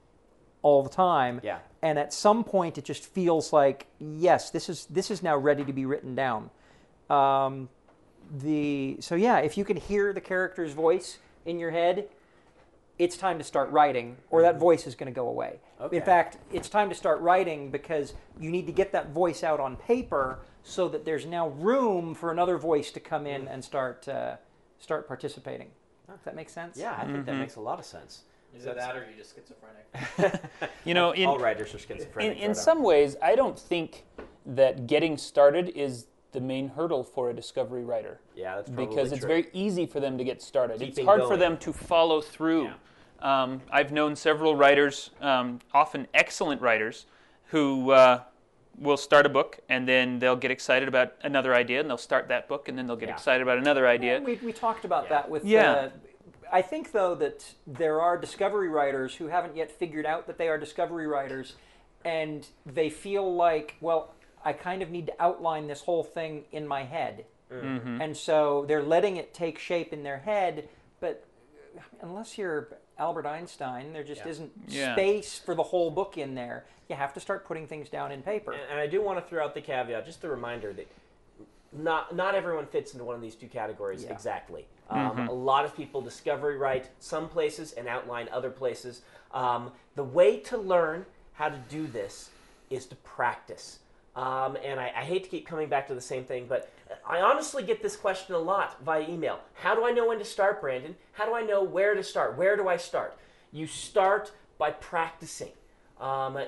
all 0.62 0.82
the 0.82 0.88
time. 0.88 1.40
Yeah. 1.43 1.58
And 1.82 1.99
at 1.99 2.12
some 2.12 2.44
point, 2.44 2.79
it 2.79 2.84
just 2.84 3.05
feels 3.05 3.52
like 3.52 3.87
yes, 3.99 4.50
this 4.50 4.69
is 4.69 4.87
this 4.87 5.11
is 5.11 5.23
now 5.23 5.37
ready 5.37 5.64
to 5.64 5.73
be 5.73 5.85
written 5.85 6.14
down. 6.14 6.50
Um, 7.11 7.68
the 8.30 8.97
so 9.00 9.14
yeah, 9.14 9.38
if 9.38 9.59
you 9.59 9.64
can 9.64 9.76
hear 9.76 10.12
the 10.12 10.21
character's 10.21 10.73
voice 10.73 11.18
in 11.45 11.59
your 11.59 11.73
head, 11.73 12.09
it's 12.99 13.16
time 13.16 13.38
to 13.38 13.45
start 13.45 13.71
writing, 13.71 14.16
or 14.30 14.42
that 14.42 14.59
voice 14.59 14.87
is 14.87 14.95
going 14.95 15.12
to 15.12 15.14
go 15.14 15.28
away. 15.28 15.59
Okay. 15.80 15.97
In 15.97 16.02
fact, 16.04 16.38
it's 16.52 16.68
time 16.68 16.88
to 16.88 16.95
start 16.95 17.21
writing 17.21 17.71
because 17.71 18.14
you 18.38 18.50
need 18.50 18.66
to 18.66 18.73
get 18.73 18.92
that 18.92 19.11
voice 19.11 19.42
out 19.42 19.59
on 19.59 19.76
paper 19.76 20.38
so 20.62 20.88
that 20.88 21.04
there's 21.04 21.26
now 21.26 21.49
room 21.49 22.14
for 22.14 22.30
another 22.30 22.59
voice 22.59 22.92
to 22.92 23.00
come 23.00 23.26
in 23.26 23.49
and 23.49 23.64
start 23.64 24.06
uh, 24.06 24.37
start 24.78 25.09
participating. 25.09 25.71
Does 26.09 26.25
that 26.25 26.37
make 26.37 26.49
sense? 26.49 26.76
Yeah, 26.78 26.95
I 26.97 27.06
think 27.06 27.26
that 27.26 27.37
makes 27.37 27.56
a 27.56 27.61
lot 27.61 27.78
of 27.78 27.85
sense. 27.85 28.23
Is 28.56 28.66
it 28.66 28.76
that 28.76 28.97
or 28.97 29.00
are 29.00 29.06
you 29.11 29.16
just 29.16 29.35
schizophrenic? 29.35 30.42
You 30.85 30.94
know, 30.94 31.12
in, 31.12 31.26
All 31.26 31.38
writers 31.38 31.75
are 31.75 31.78
schizophrenic. 31.78 32.38
in 32.38 32.49
right 32.49 32.56
some 32.56 32.82
ways, 32.82 33.16
I 33.23 33.35
don't 33.35 33.59
think 33.59 34.04
that 34.44 34.87
getting 34.87 35.16
started 35.16 35.68
is 35.71 36.06
the 36.32 36.40
main 36.40 36.68
hurdle 36.68 37.04
for 37.04 37.30
a 37.30 37.35
discovery 37.35 37.85
writer. 37.85 38.21
Yeah, 38.35 38.56
that's 38.56 38.68
probably 38.71 38.87
because 38.87 39.12
it's 39.12 39.21
true. 39.21 39.28
very 39.28 39.47
easy 39.52 39.87
for 39.87 40.00
them 40.00 40.18
to 40.18 40.25
get 40.25 40.42
started. 40.42 40.80
it's 40.82 40.90
Keeping 40.97 41.04
hard 41.06 41.23
for 41.23 41.37
them 41.37 41.56
to 41.59 41.73
follow 41.73 42.21
through. 42.21 42.71
Um, 43.21 43.62
I've 43.71 43.92
known 43.92 44.16
several 44.16 44.56
writers, 44.56 45.11
um, 45.21 45.61
often 45.73 46.09
excellent 46.14 46.61
writers, 46.61 47.06
who 47.47 47.90
uh, 47.92 48.23
will 48.78 48.97
start 48.97 49.26
a 49.26 49.28
book 49.28 49.61
and 49.68 49.87
then 49.87 50.18
they'll 50.18 50.35
get 50.37 50.50
excited 50.50 50.88
about 50.88 51.12
another 51.23 51.54
idea 51.54 51.78
and 51.80 51.88
they'll 51.88 51.99
start 51.99 52.28
that 52.28 52.49
book 52.49 52.68
and 52.68 52.76
then 52.76 52.87
they'll 52.87 52.97
get 52.97 53.09
Yeah. 53.11 53.14
excited 53.14 53.42
about 53.42 53.59
another 53.59 53.87
idea. 53.87 54.21
We, 54.21 54.37
we 54.42 54.52
talked 54.52 54.85
about 54.85 55.04
Yeah. 55.04 55.09
that 55.11 55.30
with. 55.30 55.44
Yeah. 55.44 55.71
Uh, 55.73 55.90
I 56.52 56.62
think 56.62 56.92
though 56.92 57.14
that 57.16 57.44
there 57.66 58.00
are 58.00 58.18
discovery 58.18 58.68
writers 58.68 59.14
who 59.14 59.28
haven't 59.28 59.56
yet 59.56 59.73
figured 59.73 60.04
out 60.06 60.26
that 60.26 60.37
they 60.38 60.49
are 60.49 60.59
discovery 60.59 61.06
writers, 61.06 61.54
and 62.04 62.47
they 62.66 62.90
feel 62.90 63.35
like, 63.35 63.76
well, 63.80 64.12
I 64.44 64.52
kind 64.52 64.82
of 64.82 64.90
need 64.90 65.06
to 65.06 65.14
outline 65.18 65.66
this 65.66 65.80
whole 65.82 66.04
thing 66.04 66.44
in 66.52 66.66
my 66.68 66.85
head, 66.85 67.25
Mm-hmm. 67.50 68.00
and 68.00 68.16
so 68.16 68.64
they're 68.66 68.82
letting 68.82 69.18
it 69.18 69.35
take 69.35 69.59
shape 69.59 69.92
in 69.92 70.02
their 70.02 70.18
head. 70.21 70.68
But 71.00 71.26
unless 72.00 72.38
you're 72.38 72.68
Albert 72.99 73.26
Einstein, 73.26 73.92
there 73.92 74.02
just 74.04 74.23
Yeah. 74.25 74.28
isn't 74.30 74.52
Yeah. 74.68 74.94
space 74.94 75.38
for 75.38 75.54
the 75.54 75.62
whole 75.62 75.90
book 75.90 76.16
in 76.16 76.35
there. 76.35 76.64
You 76.88 76.97
have 76.97 77.12
to 77.12 77.21
start 77.21 77.44
putting 77.44 77.66
things 77.66 77.90
down 77.90 78.11
in 78.11 78.23
paper. 78.23 78.52
And, 78.52 78.62
and 78.71 78.80
I 78.80 78.87
do 78.87 79.02
want 79.02 79.18
to 79.23 79.25
throw 79.28 79.44
out 79.44 79.52
the 79.54 79.61
caveat, 79.61 80.06
just 80.06 80.25
a 80.25 80.28
reminder 80.28 80.73
that 80.73 80.87
not 81.73 82.14
not 82.14 82.35
everyone 82.35 82.67
fits 82.67 82.93
into 82.93 83.05
one 83.05 83.14
of 83.17 83.23
these 83.23 83.35
two 83.35 83.49
categories 83.49 84.05
Yeah. 84.05 84.12
exactly. 84.12 84.67
Um, 84.91 85.29
A 85.29 85.33
lot 85.33 85.64
of 85.64 85.75
people 85.75 86.00
discovery 86.02 86.59
write 86.59 86.91
some 86.99 87.29
places 87.29 87.73
and 87.73 87.88
outline 87.88 88.29
other 88.31 88.50
places. 88.50 89.02
Um, 89.33 89.73
the 89.95 90.05
way 90.05 90.38
to 90.41 90.59
learn 90.59 91.07
how 91.35 91.49
to 91.49 91.57
do 91.71 91.87
this 91.87 92.31
is 92.69 92.85
to 92.87 92.97
practice. 92.97 93.79
Um, 94.14 94.59
and 94.62 94.79
I, 94.79 94.88
I 94.95 95.05
hate 95.05 95.25
to 95.25 95.31
keep 95.31 95.47
coming 95.47 95.69
back 95.71 95.87
to 95.88 95.95
the 95.95 96.00
same 96.00 96.25
thing, 96.25 96.45
but 96.47 96.71
I 97.07 97.21
honestly 97.21 97.62
get 97.62 97.83
this 97.83 97.97
question 97.97 98.35
a 98.35 98.38
lot 98.38 98.83
via 98.85 99.09
email. 99.09 99.41
How 99.55 99.75
do 99.75 99.87
I 99.87 99.91
know 99.93 100.07
when 100.09 100.19
to 100.19 100.25
start, 100.26 100.61
Brandon? 100.61 100.95
How 101.12 101.25
do 101.25 101.35
I 101.35 101.41
know 101.41 101.62
where 101.62 101.95
to 101.95 102.02
start? 102.02 102.37
Where 102.37 102.55
do 102.57 102.69
I 102.69 102.76
start? 102.76 103.17
You 103.50 103.67
start 103.67 104.31
by 104.59 104.73
practicing. 104.73 105.52
Um, 105.99 106.38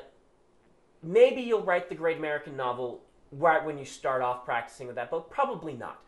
maybe 1.03 1.41
you'll 1.41 1.63
write 1.63 1.89
the 1.89 1.95
great 1.95 2.19
American 2.19 2.57
novel 2.57 3.01
right 3.39 3.65
when 3.65 3.79
you 3.79 3.85
start 3.85 4.23
off 4.23 4.45
practicing 4.45 4.87
with 4.87 4.97
that 4.97 5.11
book. 5.11 5.31
Probably 5.31 5.75
not. 5.75 6.01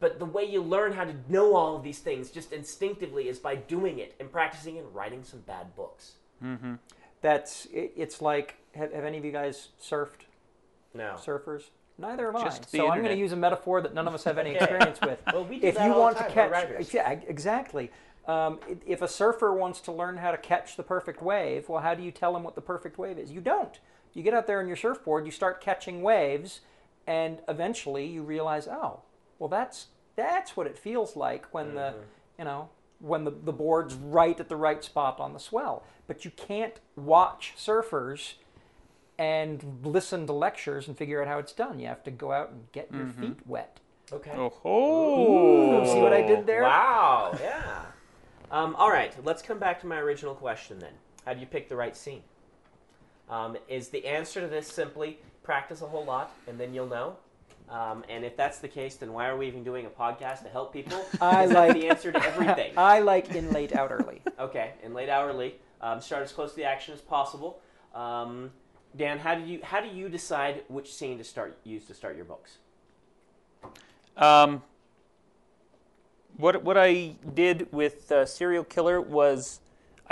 But 0.00 0.18
the 0.18 0.24
way 0.24 0.44
you 0.44 0.62
learn 0.62 0.92
how 0.92 1.04
to 1.04 1.14
know 1.28 1.54
all 1.54 1.76
of 1.76 1.82
these 1.82 1.98
things 1.98 2.30
just 2.30 2.52
instinctively 2.52 3.28
is 3.28 3.38
by 3.38 3.56
doing 3.56 3.98
it 3.98 4.14
and 4.18 4.32
practicing 4.32 4.78
and 4.78 4.94
writing 4.94 5.22
some 5.22 5.40
bad 5.40 5.76
books. 5.76 6.12
That's 7.20 7.66
it, 7.66 7.92
it's 7.96 8.20
like 8.20 8.56
have, 8.74 8.92
have 8.92 9.04
any 9.04 9.18
of 9.18 9.24
you 9.24 9.32
guys 9.32 9.68
surfed? 9.80 10.26
No. 10.94 11.14
Surfers? 11.16 11.64
Neither 11.98 12.32
have 12.32 12.42
Just 12.42 12.62
I. 12.62 12.64
the 12.70 12.78
So 12.78 12.90
I'm 12.90 12.98
going 13.02 13.14
to 13.14 13.20
use 13.20 13.32
a 13.32 13.36
metaphor 13.36 13.80
that 13.80 13.94
none 13.94 14.08
of 14.08 14.14
us 14.14 14.24
have 14.24 14.38
any 14.38 14.50
experience 14.56 15.00
with. 15.00 15.20
Well, 15.32 15.44
we 15.44 15.60
do 15.60 15.68
if 15.68 15.76
that 15.76 15.86
you 15.86 15.94
all 15.94 16.00
want 16.00 16.16
the 16.16 16.24
to 16.24 16.30
time, 16.34 16.50
we're 16.50 16.78
catch, 16.78 16.94
yeah, 16.94 17.10
exactly. 17.10 17.90
Um, 18.26 18.60
if 18.86 19.02
a 19.02 19.08
surfer 19.08 19.52
wants 19.52 19.80
to 19.82 19.92
learn 19.92 20.16
how 20.16 20.30
to 20.30 20.38
catch 20.38 20.76
the 20.76 20.82
perfect 20.82 21.22
wave, 21.22 21.68
well, 21.68 21.82
how 21.82 21.94
do 21.94 22.02
you 22.02 22.10
tell 22.10 22.36
him 22.36 22.42
what 22.42 22.54
the 22.54 22.60
perfect 22.60 22.98
wave 22.98 23.18
is? 23.18 23.30
You 23.30 23.40
don't. 23.40 23.78
You 24.14 24.22
get 24.22 24.34
out 24.34 24.46
there 24.46 24.60
on 24.60 24.66
your 24.66 24.76
surfboard, 24.76 25.24
you 25.26 25.32
start 25.32 25.60
catching 25.60 26.02
waves, 26.02 26.60
and 27.06 27.38
eventually 27.48 28.06
you 28.06 28.22
realize, 28.22 28.68
oh, 28.68 29.00
well, 29.38 29.48
that's 29.48 29.86
that's 30.16 30.56
what 30.56 30.66
it 30.66 30.76
feels 30.78 31.16
like 31.16 31.46
when 31.52 31.74
the, 31.74 31.94
you 32.38 32.44
know, 32.44 32.68
when 32.98 33.24
the, 33.24 33.30
the 33.30 33.52
board's 33.52 33.94
right 33.94 34.38
at 34.38 34.48
the 34.48 34.56
right 34.56 34.84
spot 34.84 35.18
on 35.18 35.32
the 35.32 35.38
swell. 35.40 35.84
But 36.06 36.24
you 36.24 36.30
can't 36.30 36.78
watch 36.96 37.54
surfers 37.56 38.34
and 39.18 39.80
listen 39.82 40.26
to 40.26 40.32
lectures 40.32 40.86
and 40.88 40.96
figure 40.96 41.22
out 41.22 41.28
how 41.28 41.38
it's 41.38 41.52
done. 41.52 41.78
You 41.80 41.86
have 41.88 42.04
to 42.04 42.10
go 42.10 42.32
out 42.32 42.50
and 42.50 42.70
get 42.72 42.92
your 42.92 43.06
feet 43.06 43.38
wet. 43.46 43.80
Okay. 44.12 44.32
Oh. 44.36 45.84
See 45.92 46.00
what 46.00 46.12
I 46.12 46.22
did 46.22 46.46
there? 46.46 46.62
Wow. 46.62 47.36
Yeah. 47.40 47.86
Um, 48.50 48.74
all 48.76 48.90
right. 48.90 49.14
Let's 49.24 49.40
come 49.40 49.58
back 49.58 49.80
to 49.80 49.86
my 49.86 49.96
original 49.96 50.34
question 50.34 50.78
then. 50.78 50.92
How 51.24 51.32
do 51.32 51.40
you 51.40 51.46
pick 51.46 51.70
the 51.70 51.76
right 51.76 51.96
scene? 51.96 52.22
Um, 53.28 53.56
is 53.68 53.88
the 53.88 54.06
answer 54.06 54.40
to 54.40 54.46
this 54.46 54.66
simply 54.68 55.18
practice 55.42 55.82
a 55.82 55.86
whole 55.86 56.04
lot 56.04 56.32
and 56.46 56.58
then 56.58 56.74
you'll 56.74 56.86
know? 56.88 57.16
Um, 57.68 58.04
and 58.10 58.24
if 58.24 58.36
that's 58.36 58.58
the 58.58 58.68
case, 58.68 58.96
then 58.96 59.12
why 59.12 59.28
are 59.28 59.36
we 59.36 59.46
even 59.46 59.64
doing 59.64 59.86
a 59.86 59.90
podcast 59.90 60.42
to 60.42 60.48
help 60.50 60.72
people? 60.72 61.04
I 61.20 61.44
Is 61.44 61.50
that 61.50 61.68
like- 61.68 61.80
the 61.80 61.88
answer 61.88 62.12
to 62.12 62.22
everything. 62.22 62.72
I 62.76 62.98
like 63.00 63.34
in 63.34 63.50
late 63.52 63.74
out 63.74 63.90
early. 63.90 64.20
Okay, 64.38 64.72
in 64.82 64.92
late 64.92 65.08
hourly, 65.08 65.54
um, 65.80 66.00
start 66.00 66.22
as 66.22 66.32
close 66.32 66.50
to 66.50 66.56
the 66.56 66.64
action 66.64 66.92
as 66.92 67.00
possible. 67.00 67.60
Um, 67.94 68.50
Dan, 68.94 69.18
how 69.18 69.34
do 69.34 69.42
you 69.44 69.60
how 69.62 69.80
do 69.80 69.88
you 69.88 70.10
decide 70.10 70.64
which 70.68 70.92
scene 70.92 71.16
to 71.16 71.24
start 71.24 71.56
use 71.64 71.86
to 71.86 71.94
start 71.94 72.14
your 72.16 72.26
books? 72.26 72.58
Um, 74.18 74.62
what 76.36 76.62
what 76.62 76.76
I 76.76 77.14
did 77.34 77.72
with 77.72 78.12
uh, 78.12 78.26
Serial 78.26 78.64
Killer 78.64 79.00
was 79.00 79.60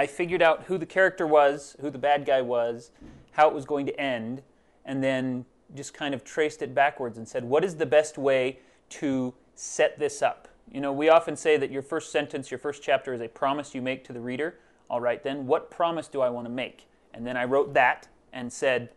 I 0.00 0.07
figured 0.07 0.40
out 0.40 0.62
who 0.62 0.78
the 0.78 0.87
character 0.87 1.26
was, 1.26 1.76
who 1.83 1.90
the 1.90 1.99
bad 1.99 2.25
guy 2.25 2.40
was, 2.40 2.90
how 3.33 3.49
it 3.49 3.54
was 3.54 3.66
going 3.66 3.85
to 3.85 4.00
end, 4.00 4.40
and 4.87 5.04
then 5.04 5.45
just 5.75 5.92
kind 5.92 6.14
of 6.14 6.25
traced 6.25 6.62
it 6.62 6.75
backwards 6.75 7.19
and 7.19 7.28
said, 7.28 7.45
what 7.45 7.62
is 7.62 7.76
the 7.76 7.85
best 7.85 8.16
way 8.16 8.61
to 8.88 9.35
set 9.54 9.99
this 9.99 10.23
up? 10.23 10.49
You 10.73 10.80
know, 10.80 10.90
we 10.90 11.11
often 11.11 11.37
say 11.37 11.59
that 11.59 11.71
your 11.71 11.83
first 11.83 12.11
sentence, 12.11 12.50
your 12.50 12.57
first 12.57 12.83
chapter 12.83 13.12
is 13.12 13.21
a 13.21 13.28
promise 13.28 13.75
you 13.75 13.83
make 13.83 14.02
to 14.04 14.14
the 14.14 14.21
reader. 14.21 14.59
All 14.88 15.02
right, 15.02 15.23
then, 15.23 15.47
what 15.47 15.71
promise 15.71 16.09
do 16.09 16.23
I 16.23 16.30
want 16.30 16.47
to 16.47 16.50
make? 16.50 16.87
And 17.12 17.26
then 17.26 17.37
I 17.37 17.45
wrote 17.45 17.75
that 17.75 18.09
and 18.33 18.50
said, 18.50 18.88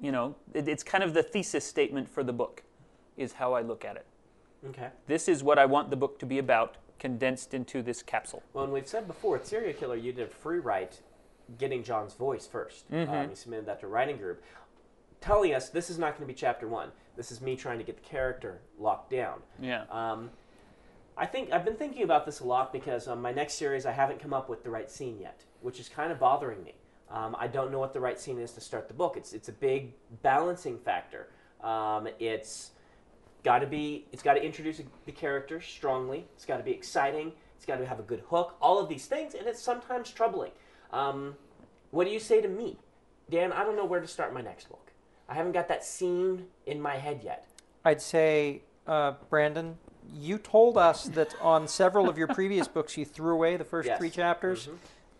you 0.00 0.12
know, 0.12 0.36
it, 0.54 0.68
it's 0.68 0.84
kind 0.84 1.02
of 1.02 1.12
the 1.12 1.24
thesis 1.24 1.64
statement 1.64 2.08
for 2.08 2.22
the 2.22 2.32
book, 2.32 2.62
is 3.16 3.32
how 3.32 3.52
I 3.54 3.62
look 3.62 3.84
at 3.84 3.96
it. 3.96 4.06
Okay. 4.68 4.90
This 5.08 5.28
is 5.28 5.42
what 5.42 5.58
I 5.58 5.66
want 5.66 5.90
the 5.90 5.96
book 5.96 6.20
to 6.20 6.26
be 6.26 6.38
about, 6.38 6.76
condensed 6.98 7.54
into 7.54 7.82
this 7.82 8.02
capsule. 8.02 8.42
Well, 8.52 8.64
and 8.64 8.72
we've 8.72 8.88
said 8.88 9.06
before, 9.06 9.32
with 9.32 9.46
Serial 9.46 9.74
Killer, 9.74 9.96
you 9.96 10.12
did 10.12 10.28
a 10.28 10.30
free 10.30 10.58
write, 10.58 11.00
getting 11.58 11.82
John's 11.82 12.14
voice 12.14 12.48
1st 12.52 13.08
Um, 13.08 13.30
you 13.30 13.36
submitted 13.36 13.66
that 13.66 13.80
to 13.80 13.86
writing 13.86 14.16
group, 14.16 14.42
telling 15.20 15.54
us 15.54 15.68
this 15.68 15.90
is 15.90 15.98
not 15.98 16.16
going 16.16 16.26
to 16.26 16.32
be 16.32 16.38
chapter 16.38 16.66
one. 16.68 16.90
This 17.16 17.32
is 17.32 17.40
me 17.40 17.56
trying 17.56 17.78
to 17.78 17.84
get 17.84 17.96
the 17.96 18.08
character 18.08 18.60
locked 18.78 19.10
down. 19.10 19.40
Yeah. 19.60 19.84
Um, 19.90 20.30
I 21.16 21.24
think 21.26 21.50
I've 21.50 21.64
been 21.64 21.76
thinking 21.76 22.02
about 22.02 22.26
this 22.26 22.40
a 22.40 22.44
lot 22.44 22.72
because 22.72 23.08
um, 23.08 23.22
my 23.22 23.32
next 23.32 23.54
series 23.54 23.86
I 23.86 23.92
haven't 23.92 24.20
come 24.20 24.34
up 24.34 24.48
with 24.50 24.62
the 24.62 24.70
right 24.70 24.90
scene 24.90 25.18
yet, 25.18 25.44
which 25.62 25.80
is 25.80 25.88
kind 25.88 26.12
of 26.12 26.18
bothering 26.18 26.62
me. 26.62 26.74
Um, 27.10 27.34
I 27.38 27.46
don't 27.46 27.72
know 27.72 27.78
what 27.78 27.94
the 27.94 28.00
right 28.00 28.18
scene 28.18 28.38
is 28.38 28.52
to 28.52 28.60
start 28.60 28.88
the 28.88 28.94
book. 28.94 29.16
It's 29.16 29.32
it's 29.32 29.48
a 29.48 29.52
big 29.52 29.94
balancing 30.22 30.78
factor. 30.78 31.28
Um, 31.62 32.08
it's 32.18 32.72
got 33.46 33.60
to 33.60 33.66
be 33.66 34.04
it's 34.10 34.24
got 34.24 34.34
to 34.34 34.44
introduce 34.44 34.82
the 35.04 35.12
character 35.12 35.60
strongly. 35.60 36.26
It's 36.34 36.44
got 36.44 36.56
to 36.56 36.64
be 36.64 36.72
exciting. 36.72 37.30
It's 37.56 37.64
got 37.64 37.76
to 37.76 37.86
have 37.86 38.00
a 38.00 38.02
good 38.02 38.24
hook. 38.28 38.56
All 38.60 38.80
of 38.80 38.88
these 38.88 39.06
things, 39.06 39.34
and 39.34 39.46
it's 39.46 39.62
sometimes 39.62 40.10
troubling. 40.10 40.50
Um, 40.92 41.36
what 41.92 42.08
do 42.08 42.10
you 42.10 42.18
say 42.18 42.40
to 42.40 42.48
me, 42.48 42.76
Dan? 43.30 43.52
I 43.52 43.62
don't 43.62 43.76
know 43.76 43.84
where 43.84 44.00
to 44.00 44.08
start 44.08 44.34
my 44.34 44.40
next 44.42 44.68
book. 44.68 44.90
I 45.28 45.34
haven't 45.34 45.52
got 45.52 45.68
that 45.68 45.84
scene 45.84 46.46
in 46.66 46.80
my 46.80 46.96
head 46.96 47.20
yet. 47.22 47.46
I'd 47.84 48.02
say, 48.02 48.62
uh, 48.84 49.12
Brandon, 49.30 49.78
you 50.12 50.38
told 50.38 50.76
us 50.76 51.04
that 51.10 51.36
on 51.40 51.68
several 51.68 52.08
of 52.08 52.18
your 52.18 52.26
previous 52.26 52.66
books 52.66 52.96
you 52.96 53.04
threw 53.04 53.32
away 53.32 53.56
the 53.56 53.64
first 53.64 53.86
Yes. 53.86 53.98
three 53.98 54.10
chapters. 54.10 54.68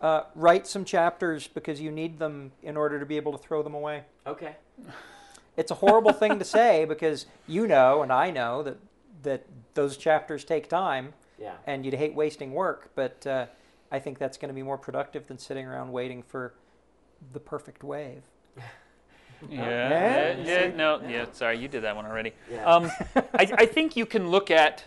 Uh, 0.01 0.23
write 0.35 0.67
some 0.67 0.83
chapters 0.83 1.47
because 1.47 1.79
you 1.79 1.91
need 1.91 2.19
them 2.19 2.51
in 2.61 2.75
order 2.75 2.99
to 2.99 3.05
be 3.05 3.15
able 3.15 3.31
to 3.31 3.37
throw 3.37 3.63
them 3.63 3.73
away. 3.73 4.03
Okay. 4.25 4.57
It's 5.57 5.71
a 5.71 5.75
horrible 5.75 6.13
thing 6.13 6.39
to 6.39 6.45
say 6.45 6.85
because 6.93 7.25
you 7.47 7.67
know 7.67 8.01
and 8.03 8.11
I 8.13 8.31
know 8.31 8.63
that 8.63 8.77
that 9.23 9.45
those 9.73 9.97
chapters 9.97 10.43
take 10.43 10.69
time 10.69 11.13
Yeah. 11.39 11.53
and 11.65 11.83
you'd 11.83 11.95
hate 11.95 12.13
wasting 12.13 12.53
work. 12.53 12.91
But 12.95 13.25
uh, 13.27 13.47
I 13.91 13.99
think 13.99 14.19
that's 14.19 14.37
going 14.37 14.49
to 14.49 14.53
be 14.55 14.63
more 14.63 14.77
productive 14.77 15.27
than 15.27 15.37
sitting 15.37 15.65
around 15.65 15.91
waiting 15.91 16.21
for 16.23 16.53
the 17.33 17.39
perfect 17.39 17.83
wave. 17.83 18.21
Yeah. 19.51 19.59
Yeah. 19.59 20.37
yeah, 20.43 20.75
no, 20.75 20.99
yeah, 21.07 21.25
sorry, 21.31 21.59
you 21.59 21.67
did 21.67 21.83
that 21.83 21.95
one 21.95 22.07
already. 22.07 22.33
Yeah. 22.51 22.65
Um, 22.65 22.89
I, 23.15 23.21
I 23.59 23.65
think 23.67 23.95
you 23.95 24.07
can 24.07 24.31
look 24.31 24.49
at, 24.49 24.85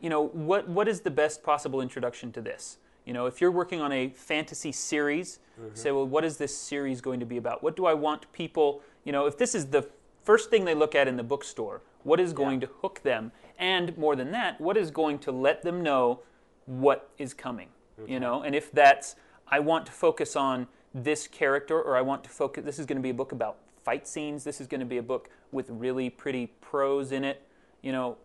you 0.00 0.08
know, 0.08 0.28
what, 0.28 0.66
what 0.66 0.88
is 0.88 1.02
the 1.02 1.10
best 1.10 1.42
possible 1.42 1.82
introduction 1.82 2.32
to 2.32 2.40
this? 2.40 2.78
You 3.04 3.12
know, 3.12 3.26
if 3.26 3.42
you're 3.42 3.50
working 3.50 3.82
on 3.82 3.92
a 3.92 4.08
fantasy 4.08 4.72
series, 4.72 5.40
say, 5.74 5.92
well, 5.92 6.06
what 6.06 6.24
is 6.24 6.38
this 6.38 6.56
series 6.56 7.02
going 7.02 7.20
to 7.20 7.26
be 7.26 7.36
about? 7.36 7.62
What 7.62 7.76
do 7.76 7.84
I 7.84 7.92
want 7.92 8.32
people, 8.32 8.80
you 9.04 9.12
know, 9.12 9.26
if 9.26 9.38
this 9.38 9.54
is 9.54 9.66
the 9.66 9.88
first 10.22 10.50
thing 10.50 10.64
they 10.64 10.74
look 10.74 10.94
at 10.94 11.06
in 11.06 11.16
the 11.16 11.22
bookstore, 11.22 11.82
what 12.02 12.20
is 12.20 12.32
going 12.32 12.60
to 12.60 12.68
hook 12.80 13.02
them? 13.02 13.32
And 13.58 13.96
more 13.96 14.16
than 14.16 14.32
that, 14.32 14.60
what 14.60 14.76
is 14.76 14.90
going 14.90 15.18
to 15.20 15.32
let 15.32 15.62
them 15.62 15.82
know 15.82 16.20
what 16.66 17.10
is 17.18 17.34
coming? 17.34 17.68
You 18.06 18.18
know, 18.18 18.42
and 18.42 18.56
if 18.56 18.72
that's, 18.72 19.14
I 19.46 19.60
want 19.60 19.86
to 19.86 19.92
focus 19.92 20.34
on 20.34 20.66
this 20.92 21.28
character, 21.28 21.80
or 21.80 21.96
I 21.96 22.00
want 22.00 22.24
to 22.24 22.30
focus, 22.30 22.64
this 22.64 22.78
is 22.78 22.86
going 22.86 22.96
to 22.96 23.02
be 23.02 23.10
a 23.10 23.14
book 23.14 23.32
about 23.32 23.58
fight 23.84 24.08
scenes, 24.08 24.42
this 24.42 24.60
is 24.60 24.66
going 24.66 24.80
to 24.80 24.86
be 24.86 24.96
a 24.96 25.02
book 25.02 25.28
with 25.52 25.70
really 25.70 26.10
pretty 26.10 26.48
prose 26.60 27.12
in 27.12 27.22
it, 27.22 27.46
you 27.82 27.92
know, 27.92 28.16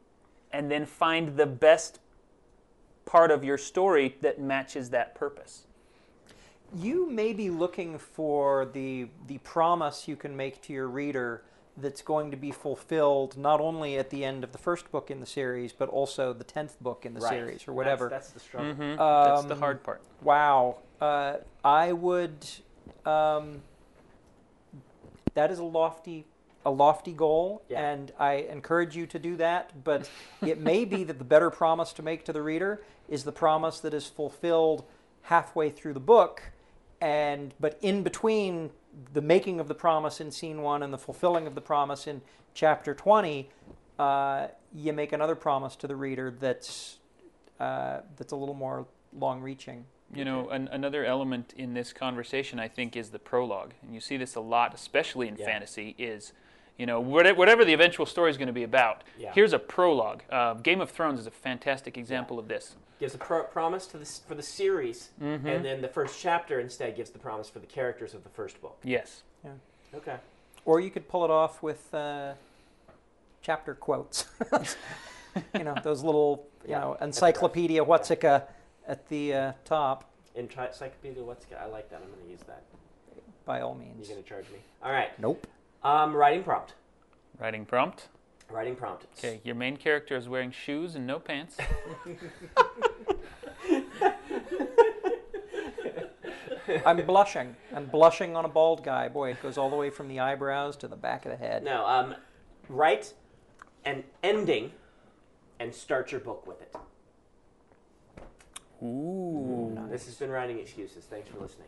and 0.52 0.72
then 0.72 0.86
find 0.86 1.38
the 1.38 1.46
best 1.46 2.00
part 3.06 3.30
of 3.30 3.44
your 3.44 3.58
story 3.58 4.16
that 4.22 4.40
matches 4.40 4.90
that 4.90 5.14
purpose. 5.16 5.66
You 6.76 7.10
may 7.10 7.34
be 7.34 7.50
looking 7.50 7.98
for 7.98 8.66
the 8.66 9.08
the 9.28 9.40
promise 9.40 10.08
you 10.08 10.16
can 10.16 10.36
make 10.38 10.62
to 10.64 10.74
your 10.74 10.88
reader 10.88 11.44
that's 11.78 12.02
going 12.02 12.30
to 12.32 12.38
be 12.38 12.52
fulfilled 12.52 13.38
not 13.38 13.62
only 13.62 13.98
at 13.98 14.10
the 14.10 14.26
end 14.26 14.44
of 14.44 14.52
the 14.52 14.58
first 14.58 14.92
book 14.92 15.10
in 15.10 15.20
the 15.20 15.26
series, 15.26 15.72
but 15.72 15.88
also 15.90 16.34
the 16.34 16.44
tenth 16.44 16.80
book 16.82 17.06
in 17.06 17.14
the 17.14 17.22
Right. 17.22 17.30
series 17.32 17.68
or 17.68 17.74
whatever. 17.74 18.10
That's, 18.10 18.28
that's 18.28 18.34
the 18.34 18.40
struggle. 18.42 18.74
That's 18.98 19.46
the 19.46 19.54
Um, 19.54 19.60
hard 19.60 19.84
part. 19.84 20.02
Wow. 20.22 20.78
Uh, 21.00 21.38
I 21.64 21.94
would. 21.94 22.46
Um, 23.06 23.62
that 25.36 25.52
is 25.52 25.60
a 25.60 25.64
lofty, 25.64 26.26
a 26.66 26.72
lofty 26.72 27.14
goal, 27.14 27.62
Yeah. 27.70 27.82
and 27.92 28.12
I 28.20 28.34
encourage 28.34 28.96
you 28.96 29.08
to 29.08 29.18
do 29.18 29.38
that. 29.38 29.84
But 29.84 30.10
it 30.42 30.60
may 30.60 30.84
be 30.86 31.04
that 31.06 31.18
the 31.18 31.24
better 31.24 31.50
promise 31.50 31.94
to 31.94 32.04
make 32.04 32.26
to 32.26 32.34
the 32.34 32.42
reader 32.42 32.84
is 33.08 33.24
the 33.24 33.32
promise 33.32 33.80
that 33.80 33.94
is 33.94 34.06
fulfilled 34.08 34.84
halfway 35.24 35.70
through 35.70 35.94
the 35.94 36.00
book, 36.02 36.42
and 37.02 37.54
but 37.60 37.78
in 37.82 38.04
between 38.04 38.72
the 39.14 39.22
making 39.22 39.60
of 39.60 39.68
the 39.68 39.76
promise 39.76 40.20
in 40.20 40.32
scene 40.32 40.62
one 40.62 40.84
and 40.84 40.94
the 40.94 40.98
fulfilling 40.98 41.48
of 41.48 41.56
the 41.56 41.62
promise 41.62 42.08
in 42.08 42.22
chapter 42.54 42.94
twenty, 42.94 43.50
uh, 43.98 44.48
you 44.74 44.94
make 44.94 45.14
another 45.14 45.36
promise 45.36 45.76
to 45.78 45.88
the 45.88 45.96
reader 45.96 46.32
that's 46.32 46.98
uh, 47.60 48.02
that's 48.18 48.32
a 48.32 48.36
little 48.36 48.56
more 48.56 48.86
long-reaching. 49.18 49.86
You 50.14 50.26
know, 50.26 50.50
an, 50.50 50.68
another 50.72 51.06
element 51.06 51.54
in 51.56 51.76
this 51.76 51.94
conversation, 51.94 52.60
I 52.60 52.68
think, 52.68 52.96
is 52.96 53.10
the 53.12 53.20
prologue, 53.20 53.74
and 53.84 53.94
you 53.94 54.02
see 54.02 54.18
this 54.18 54.34
a 54.34 54.40
lot, 54.40 54.74
especially 54.74 55.28
in 55.28 55.36
Yeah. 55.36 55.46
fantasy. 55.46 55.96
Is 56.00 56.34
you 56.80 56.86
know 56.86 57.00
whatever 57.02 57.64
the 57.66 57.74
eventual 57.74 58.06
story 58.08 58.32
is 58.32 58.38
going 58.38 58.48
to 58.48 58.54
be 58.54 58.64
about. 58.64 59.04
Yeah. 59.20 59.32
Here's 59.36 59.54
a 59.54 59.60
prologue. 59.60 60.22
Uh, 60.32 60.54
Game 60.56 60.80
of 60.82 60.90
Thrones 60.90 61.20
is 61.20 61.28
a 61.28 61.32
fantastic 61.32 61.98
example 61.98 62.40
of 62.40 62.48
this. 62.48 62.76
Gives 63.00 63.14
a 63.14 63.18
pro- 63.18 63.44
promise 63.44 63.86
to 63.88 63.98
the, 63.98 64.06
for 64.06 64.34
the 64.36 64.42
series, 64.44 65.10
Mm-hmm. 65.22 65.46
and 65.48 65.64
then 65.64 65.82
the 65.82 65.88
first 65.90 66.20
chapter 66.20 66.60
instead 66.60 66.96
gives 66.96 67.10
the 67.12 67.20
promise 67.20 67.50
for 67.50 67.60
the 67.60 67.68
characters 67.68 68.14
of 68.14 68.24
the 68.24 68.30
first 68.30 68.60
book. 68.62 68.78
Yes. 68.84 69.24
Okay. 69.94 70.16
Or 70.66 70.80
you 70.80 70.90
could 70.92 71.08
pull 71.08 71.26
it 71.26 71.32
off 71.32 71.62
with 71.64 71.92
uh, 71.94 72.34
chapter 73.42 73.74
quotes. 73.76 74.26
you 75.56 75.64
know, 75.64 75.76
those 75.84 76.04
little, 76.04 76.46
you 76.66 76.72
Yeah. 76.72 76.80
know, 76.82 76.98
encyclopedia 77.02 77.84
whatsika 77.84 78.44
at 78.88 79.08
the 79.10 79.34
uh, 79.34 79.52
top, 79.66 80.06
Encyclopedia, 80.36 81.22
what's 81.24 81.46
I 81.60 81.66
like 81.66 81.90
that. 81.90 82.02
I'm 82.04 82.10
going 82.12 82.24
to 82.24 82.30
use 82.32 82.40
that. 82.48 82.64
by 83.46 83.60
all 83.62 83.74
means. 83.76 84.08
You're 84.08 84.16
going 84.16 84.24
to 84.24 84.30
charge 84.30 84.46
me. 84.52 84.60
All 84.84 84.92
right. 84.92 85.10
Nope. 85.20 85.46
Um, 85.84 86.16
writing 86.16 86.44
prompt. 86.44 86.74
Writing 87.40 87.66
prompt. 87.66 88.08
Writing 88.50 88.76
prompt. 88.76 89.06
Okay, 89.18 89.40
your 89.44 89.56
main 89.56 89.78
character 89.78 90.16
is 90.18 90.28
wearing 90.28 90.52
shoes 90.52 90.96
and 90.96 91.08
no 91.08 91.20
pants. 91.20 91.58
I'm 96.86 97.06
blushing. 97.06 97.56
I'm 97.76 97.86
blushing 97.86 98.36
on 98.36 98.46
a 98.46 98.48
bald 98.48 98.84
guy. 98.84 99.08
Boy, 99.08 99.32
it 99.32 99.42
goes 99.42 99.58
all 99.58 99.70
the 99.70 99.76
way 99.76 99.90
from 99.90 100.08
the 100.08 100.20
eyebrows 100.20 100.76
to 100.78 100.88
the 100.88 100.96
back 100.96 101.26
of 101.26 101.32
the 101.32 101.38
head. 101.38 101.64
No, 101.64 101.86
um, 101.86 102.16
write 102.68 103.14
an 103.86 104.04
ending 104.24 104.72
and 105.60 105.74
start 105.74 106.12
your 106.12 106.22
book 106.22 106.46
with 106.46 106.62
it. 106.62 106.76
Ooh. 108.84 109.78
This 109.90 110.06
has 110.06 110.16
been 110.16 110.30
Writing 110.30 110.60
Excuses. 110.60 111.06
Thanks 111.06 111.30
for 111.30 111.40
listening. 111.40 111.68